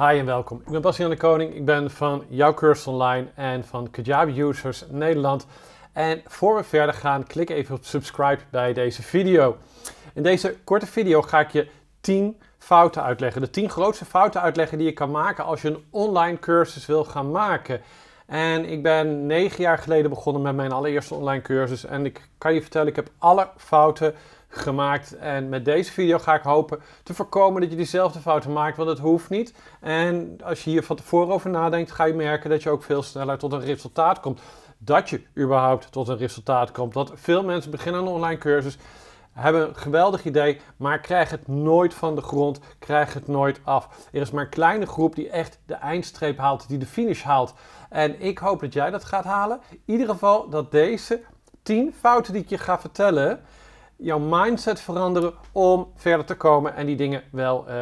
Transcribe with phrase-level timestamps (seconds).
[0.00, 0.60] Hi en welkom.
[0.66, 1.54] Ik ben Bastiaan de Koning.
[1.54, 5.46] Ik ben van Jouw Cursus Online en van Kajabi Users Nederland.
[5.92, 9.56] En voor we verder gaan, klik even op subscribe bij deze video.
[10.14, 11.68] In deze korte video ga ik je
[12.00, 13.40] 10 fouten uitleggen.
[13.40, 17.04] De 10 grootste fouten uitleggen die je kan maken als je een online cursus wil
[17.04, 17.80] gaan maken.
[18.26, 21.84] En ik ben 9 jaar geleden begonnen met mijn allereerste online cursus.
[21.84, 24.14] En ik kan je vertellen, ik heb alle fouten
[24.50, 25.16] gemaakt.
[25.16, 28.88] En met deze video ga ik hopen te voorkomen dat je diezelfde fouten maakt, want
[28.88, 29.54] het hoeft niet.
[29.80, 33.02] En als je hier van tevoren over nadenkt, ga je merken dat je ook veel
[33.02, 34.40] sneller tot een resultaat komt.
[34.78, 36.94] Dat je überhaupt tot een resultaat komt.
[36.94, 38.78] Want veel mensen beginnen een online cursus,
[39.32, 44.08] hebben een geweldig idee, maar krijgen het nooit van de grond, krijgen het nooit af.
[44.12, 47.54] Er is maar een kleine groep die echt de eindstreep haalt, die de finish haalt.
[47.88, 49.60] En ik hoop dat jij dat gaat halen.
[49.70, 51.20] In ieder geval dat deze
[51.62, 53.40] 10 fouten die ik je ga vertellen,
[54.00, 57.74] jouw mindset veranderen om verder te komen en die dingen wel uh,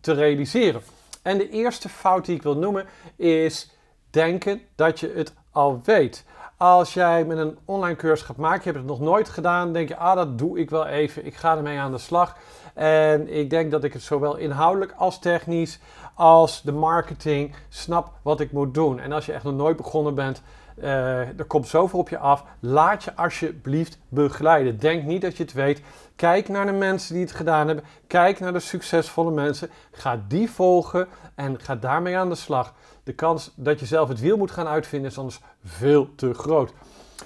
[0.00, 0.80] te realiseren.
[1.22, 3.70] En de eerste fout die ik wil noemen is
[4.10, 6.24] denken dat je het al weet.
[6.56, 9.88] Als jij met een online cursus gaat maken, je hebt het nog nooit gedaan, denk
[9.88, 12.36] je, ah, dat doe ik wel even, ik ga ermee aan de slag.
[12.74, 15.78] En ik denk dat ik het zowel inhoudelijk als technisch,
[16.14, 19.00] als de marketing snap wat ik moet doen.
[19.00, 20.42] En als je echt nog nooit begonnen bent,
[20.80, 22.44] er komt zoveel op je af.
[22.60, 24.78] Laat je alsjeblieft begeleiden.
[24.78, 25.82] Denk niet dat je het weet.
[26.16, 27.84] Kijk naar de mensen die het gedaan hebben.
[28.06, 29.70] Kijk naar de succesvolle mensen.
[29.90, 32.74] Ga die volgen en ga daarmee aan de slag.
[33.04, 36.72] De kans dat je zelf het wiel moet gaan uitvinden is anders veel te groot.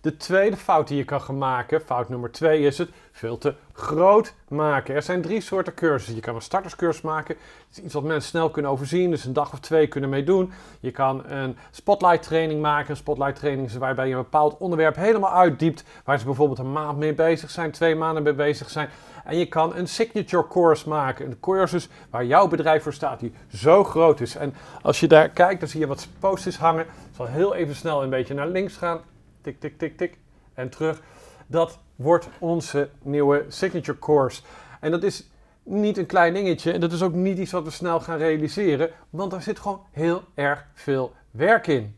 [0.00, 3.54] De tweede fout die je kan gaan maken, fout nummer twee, is het veel te
[3.72, 4.94] groot maken.
[4.94, 6.14] Er zijn drie soorten cursussen.
[6.14, 7.34] Je kan een starterscursus maken.
[7.34, 10.52] Dat is iets wat mensen snel kunnen overzien, dus een dag of twee kunnen meedoen.
[10.80, 12.90] Je kan een spotlight training maken.
[12.90, 16.98] Een spotlight training waarbij je een bepaald onderwerp helemaal uitdiept, waar ze bijvoorbeeld een maand
[16.98, 18.88] mee bezig zijn, twee maanden mee bezig zijn.
[19.24, 23.32] En je kan een signature course maken, een cursus waar jouw bedrijf voor staat, die
[23.48, 24.36] zo groot is.
[24.36, 26.84] En als je daar kijkt, dan zie je wat posters hangen.
[26.84, 29.00] Ik zal heel even snel een beetje naar links gaan
[29.40, 30.18] tik, tik, tik, tik
[30.54, 31.00] en terug.
[31.46, 34.42] Dat wordt onze nieuwe signature course.
[34.80, 35.28] En dat is
[35.62, 38.90] niet een klein dingetje en dat is ook niet iets wat we snel gaan realiseren,
[39.10, 41.96] want daar zit gewoon heel erg veel werk in.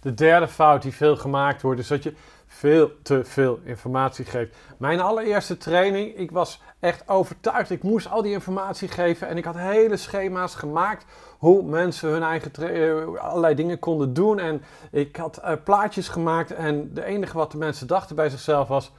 [0.00, 2.14] De derde fout die veel gemaakt wordt is dat je
[2.54, 4.56] veel te veel informatie geeft.
[4.76, 7.70] Mijn allereerste training, ik was echt overtuigd.
[7.70, 11.04] Ik moest al die informatie geven en ik had hele schema's gemaakt
[11.38, 14.38] hoe mensen hun eigen uh, allerlei dingen konden doen.
[14.38, 18.68] En ik had uh, plaatjes gemaakt en de enige wat de mensen dachten bij zichzelf
[18.68, 18.92] was: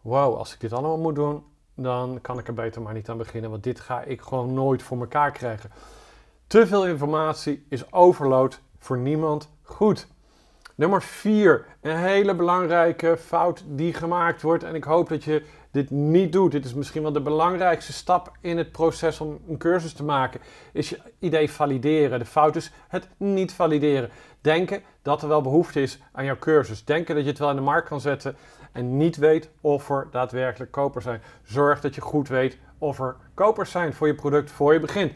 [0.00, 1.44] wow, als ik dit allemaal moet doen,
[1.74, 4.82] dan kan ik er beter maar niet aan beginnen, want dit ga ik gewoon nooit
[4.82, 5.70] voor elkaar krijgen.
[6.46, 10.06] Te veel informatie is overload voor niemand goed.
[10.74, 14.64] Nummer 4, een hele belangrijke fout die gemaakt wordt.
[14.64, 16.52] En ik hoop dat je dit niet doet.
[16.52, 20.40] Dit is misschien wel de belangrijkste stap in het proces om een cursus te maken.
[20.72, 22.18] Is je idee valideren.
[22.18, 24.10] De fout is het niet valideren.
[24.40, 26.84] Denken dat er wel behoefte is aan jouw cursus.
[26.84, 28.36] Denken dat je het wel in de markt kan zetten.
[28.72, 31.22] En niet weet of er daadwerkelijk kopers zijn.
[31.42, 35.12] Zorg dat je goed weet of er kopers zijn voor je product voor je begint.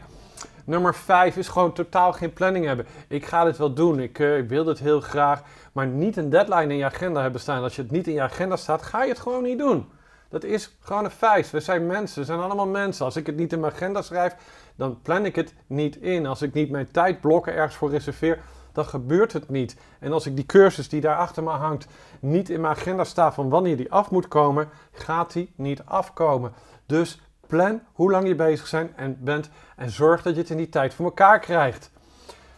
[0.67, 2.85] Nummer 5 is gewoon totaal geen planning hebben.
[3.07, 5.41] Ik ga dit wel doen, ik, uh, ik wil dit heel graag,
[5.71, 7.63] maar niet een deadline in je agenda hebben staan.
[7.63, 9.89] Als je het niet in je agenda staat, ga je het gewoon niet doen.
[10.29, 11.51] Dat is gewoon een feit.
[11.51, 13.05] We zijn mensen, we zijn allemaal mensen.
[13.05, 14.35] Als ik het niet in mijn agenda schrijf,
[14.75, 16.25] dan plan ik het niet in.
[16.25, 18.39] Als ik niet mijn tijdblokken ergens voor reserveer,
[18.71, 19.77] dan gebeurt het niet.
[19.99, 21.87] En als ik die cursus die daar achter me hangt
[22.19, 26.53] niet in mijn agenda sta van wanneer die af moet komen, gaat die niet afkomen.
[26.85, 30.57] Dus Plan hoe lang je bezig zijn en bent en zorg dat je het in
[30.57, 31.91] die tijd voor elkaar krijgt.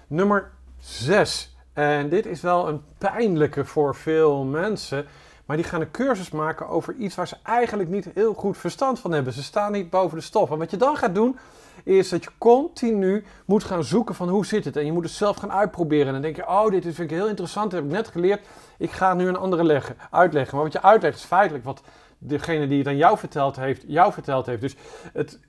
[0.07, 1.57] Nummer 6.
[1.73, 5.05] En dit is wel een pijnlijke voor veel mensen.
[5.45, 8.99] Maar die gaan een cursus maken over iets waar ze eigenlijk niet heel goed verstand
[8.99, 9.33] van hebben.
[9.33, 10.51] Ze staan niet boven de stof.
[10.51, 11.37] En wat je dan gaat doen,
[11.83, 14.75] is dat je continu moet gaan zoeken van hoe zit het.
[14.75, 16.07] En je moet het zelf gaan uitproberen.
[16.07, 17.71] En dan denk je, oh, dit vind ik heel interessant.
[17.71, 18.45] Dat heb ik net geleerd.
[18.77, 20.55] Ik ga nu een andere leggen, uitleggen.
[20.55, 21.81] Maar wat je uitlegt is feitelijk wat
[22.19, 24.61] degene die het aan jou verteld heeft, jou verteld heeft.
[24.61, 24.75] Dus
[25.13, 25.39] het,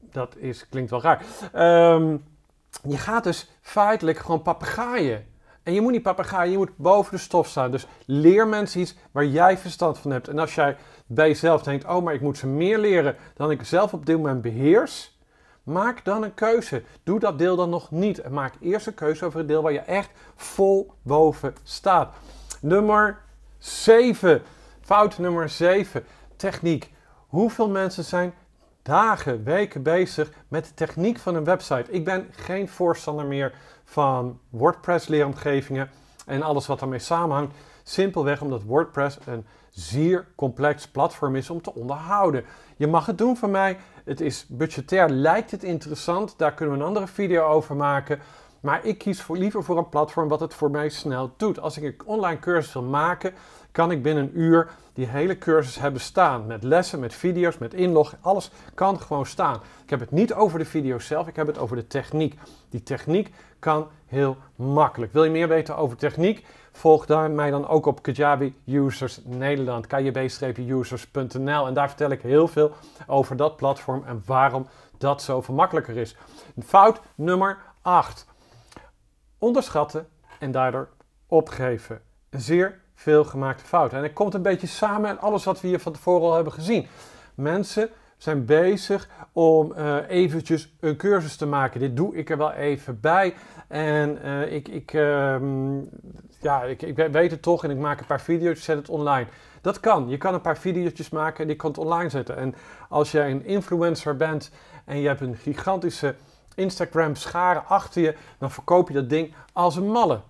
[0.00, 1.22] dat is, klinkt wel raar.
[1.94, 2.24] Um,
[2.82, 5.26] je gaat dus feitelijk gewoon papegaaien.
[5.62, 7.70] En je moet niet papegaaien, je moet boven de stof staan.
[7.70, 10.28] Dus leer mensen iets waar jij verstand van hebt.
[10.28, 10.76] En als jij
[11.06, 14.16] bij jezelf denkt, oh, maar ik moet ze meer leren dan ik zelf op dit
[14.16, 15.18] moment beheers.
[15.62, 16.82] Maak dan een keuze.
[17.02, 18.20] Doe dat deel dan nog niet.
[18.20, 22.14] En maak eerst een keuze over het deel waar je echt vol boven staat.
[22.60, 23.18] Nummer
[23.58, 24.42] 7.
[24.84, 26.04] Fout nummer 7,
[26.36, 26.92] techniek.
[27.28, 28.34] Hoeveel mensen zijn
[28.82, 31.90] dagen, weken bezig met de techniek van een website?
[31.90, 33.52] Ik ben geen voorstander meer
[33.84, 35.90] van WordPress leeromgevingen
[36.26, 37.54] en alles wat daarmee samenhangt.
[37.82, 42.44] Simpelweg omdat WordPress een zeer complex platform is om te onderhouden.
[42.76, 46.38] Je mag het doen van mij Het is budgetair, lijkt het interessant.
[46.38, 48.20] Daar kunnen we een andere video over maken.
[48.64, 51.60] Maar ik kies voor, liever voor een platform wat het voor mij snel doet.
[51.60, 53.34] Als ik een online cursus wil maken,
[53.72, 56.46] kan ik binnen een uur die hele cursus hebben staan.
[56.46, 58.14] Met lessen, met video's, met inlog.
[58.20, 59.60] Alles kan gewoon staan.
[59.84, 62.38] Ik heb het niet over de video zelf, ik heb het over de techniek.
[62.68, 65.12] Die techniek kan heel makkelijk.
[65.12, 66.46] Wil je meer weten over techniek?
[66.72, 71.66] Volg dan mij dan ook op Kajabi Users Nederland, kjb-users.nl.
[71.66, 72.70] En daar vertel ik heel veel
[73.06, 74.66] over dat platform en waarom
[74.98, 76.16] dat zoveel makkelijker is.
[76.64, 78.26] Fout nummer 8.
[79.44, 80.06] Onderschatten
[80.38, 80.88] en daardoor
[81.26, 82.00] opgeven.
[82.30, 83.98] Een zeer veel gemaakte fouten.
[83.98, 86.52] En het komt een beetje samen met alles wat we hier van tevoren al hebben
[86.52, 86.86] gezien.
[87.34, 91.80] Mensen zijn bezig om uh, eventjes een cursus te maken.
[91.80, 93.34] Dit doe ik er wel even bij.
[93.68, 95.36] En uh, ik, ik, uh,
[96.40, 99.26] ja, ik, ik, weet het toch en ik maak een paar video's, zet het online.
[99.60, 100.08] Dat kan.
[100.08, 102.36] Je kan een paar video's maken en die kan het online zetten.
[102.36, 102.54] En
[102.88, 104.50] als jij een influencer bent
[104.84, 106.14] en je hebt een gigantische
[106.54, 110.20] Instagram schare achter je, dan verkoop je dat ding als een malle.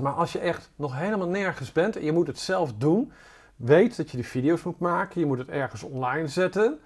[0.00, 3.12] Maar als je echt nog helemaal nergens bent en je moet het zelf doen,
[3.56, 6.78] weet dat je de video's moet maken, je moet het ergens online zetten,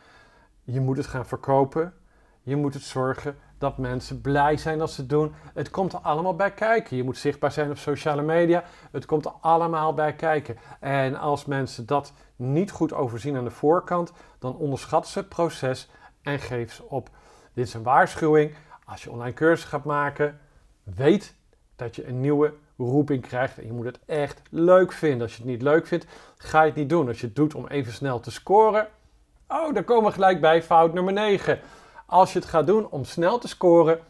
[0.64, 1.94] je moet het gaan verkopen,
[2.42, 5.34] je moet het zorgen dat mensen blij zijn als ze het doen.
[5.54, 6.96] Het komt er allemaal bij kijken.
[6.96, 8.64] Je moet zichtbaar zijn op sociale media.
[8.90, 10.56] Het komt er allemaal bij kijken.
[10.80, 15.90] En als mensen dat niet goed overzien aan de voorkant, dan onderschatten ze het proces
[16.22, 17.10] en geven ze op.
[17.52, 18.54] Dit is een waarschuwing.
[18.84, 20.40] Als je online cursus gaat maken,
[20.82, 21.34] weet
[21.76, 23.58] dat je een nieuwe roeping krijgt.
[23.58, 25.22] En je moet het echt leuk vinden.
[25.22, 26.06] Als je het niet leuk vindt,
[26.36, 27.08] ga je het niet doen.
[27.08, 28.88] Als je het doet om even snel te scoren.
[29.48, 31.60] Oh, dan komen we gelijk bij fout nummer 9.
[32.06, 34.00] Als je het gaat doen om snel te scoren,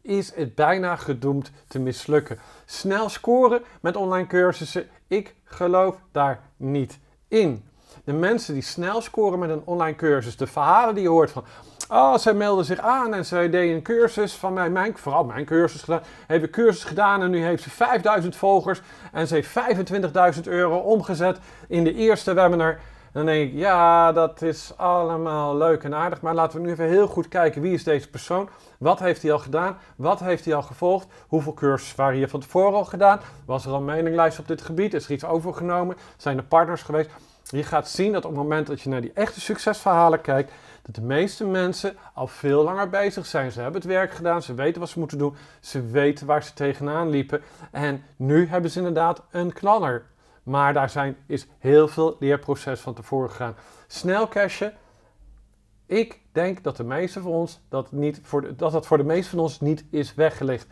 [0.00, 2.38] is het bijna gedoemd te mislukken.
[2.64, 6.98] Snel scoren met online cursussen, ik geloof daar niet
[7.28, 7.68] in.
[8.04, 11.44] De mensen die snel scoren met een online cursus, de verhalen die je hoort van,
[11.88, 15.44] Oh, zij meldde zich aan en zij deed een cursus van mij, mijn, vooral mijn
[15.44, 16.02] cursus gedaan.
[16.26, 18.80] Heeft een cursus gedaan en nu heeft ze 5000 volgers
[19.12, 19.48] en ze heeft
[20.36, 21.38] 25.000 euro omgezet
[21.68, 22.78] in de eerste webinar.
[23.12, 26.88] Dan denk ik, ja, dat is allemaal leuk en aardig, maar laten we nu even
[26.88, 28.48] heel goed kijken wie is deze persoon?
[28.78, 29.78] Wat heeft hij al gedaan?
[29.96, 31.06] Wat heeft hij al gevolgd?
[31.28, 33.20] Hoeveel cursussen waren hier van tevoren al gedaan?
[33.44, 34.94] Was er al meninglijst op dit gebied?
[34.94, 35.96] Is er iets overgenomen?
[36.16, 37.10] Zijn er partners geweest?
[37.42, 40.52] Je gaat zien dat op het moment dat je naar die echte succesverhalen kijkt,
[40.82, 43.52] dat de meeste mensen al veel langer bezig zijn.
[43.52, 46.54] Ze hebben het werk gedaan, ze weten wat ze moeten doen, ze weten waar ze
[46.54, 47.42] tegenaan liepen.
[47.70, 50.04] En nu hebben ze inderdaad een knaller.
[50.42, 53.54] Maar daar zijn, is heel veel leerproces van tevoren gegaan.
[53.86, 54.72] Snel cashen.
[55.86, 59.30] Ik denk dat de meeste van ons dat, niet voor dat dat voor de meeste
[59.30, 60.66] van ons niet is weggelegd.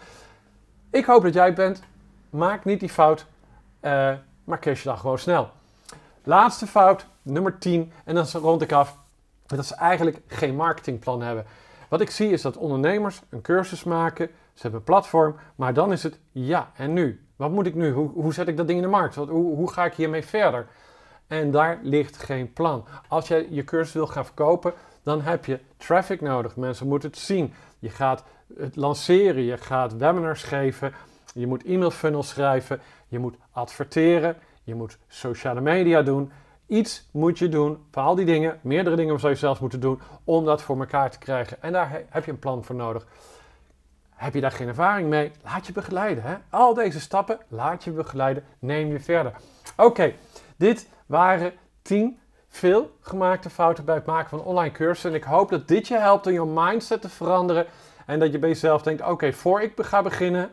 [0.90, 1.82] Ik hoop dat jij bent.
[2.30, 3.26] Maak niet die fout.
[3.80, 4.12] Uh,
[4.44, 5.50] maar cash je dan gewoon snel.
[6.24, 7.92] Laatste fout, nummer 10.
[8.04, 8.98] En dan rond ik af
[9.56, 11.44] dat ze eigenlijk geen marketingplan hebben.
[11.88, 15.92] Wat ik zie is dat ondernemers een cursus maken, ze hebben een platform, maar dan
[15.92, 17.24] is het ja en nu.
[17.36, 17.92] Wat moet ik nu?
[17.92, 19.14] Hoe, hoe zet ik dat ding in de markt?
[19.14, 20.66] Hoe, hoe ga ik hiermee verder?
[21.26, 22.84] En daar ligt geen plan.
[23.08, 26.56] Als jij je cursus wil gaan verkopen, dan heb je traffic nodig.
[26.56, 27.52] Mensen moeten het zien.
[27.78, 28.24] Je gaat
[28.56, 30.92] het lanceren, je gaat webinars geven,
[31.34, 36.32] je moet e-mail funnels schrijven, je moet adverteren, je moet sociale media doen.
[36.70, 40.00] Iets moet je doen, voor al die dingen, meerdere dingen zou je zelfs moeten doen
[40.24, 41.62] om dat voor elkaar te krijgen.
[41.62, 43.06] En daar heb je een plan voor nodig.
[44.10, 45.32] Heb je daar geen ervaring mee?
[45.42, 46.24] Laat je begeleiden.
[46.24, 46.34] Hè?
[46.50, 49.32] Al deze stappen, laat je begeleiden, neem je verder.
[49.76, 50.12] Oké,
[50.56, 51.52] dit waren
[51.82, 52.18] 10
[52.48, 55.10] veel gemaakte fouten bij het maken van online cursussen.
[55.10, 57.66] En ik hoop dat dit je helpt om je mindset te veranderen.
[58.06, 60.50] En dat je bij jezelf denkt, oké, voor ik ga beginnen,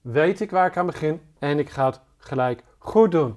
[0.00, 1.20] weet ik waar ik aan begin.
[1.38, 3.36] En ik ga het gelijk goed doen.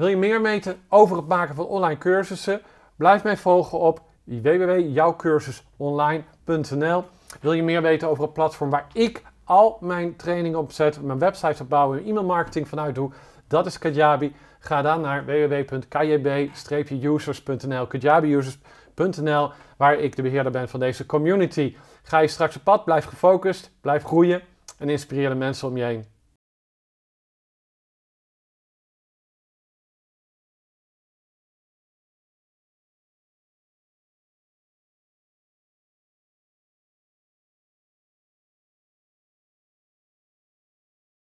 [0.00, 2.60] Wil je meer weten over het maken van online cursussen?
[2.96, 7.04] Blijf mij volgen op www.jouwcursusonline.nl.
[7.40, 11.18] Wil je meer weten over het platform waar ik al mijn trainingen op zet, mijn
[11.18, 13.10] websites opbouwen en e-mailmarketing vanuit doe?
[13.48, 14.34] Dat is Kajabi.
[14.58, 21.76] Ga dan naar www.kjb-users.nl, kajabiusers.nl, waar ik de beheerder ben van deze community.
[22.02, 24.42] Ga je straks op pad, blijf gefocust, blijf groeien
[24.78, 26.04] en inspireer de mensen om je heen.